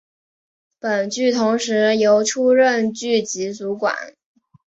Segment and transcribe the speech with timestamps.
[0.79, 4.15] 本剧同时由出任剧集主管。